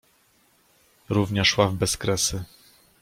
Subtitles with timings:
[1.09, 2.43] Równia szła w bezkresy.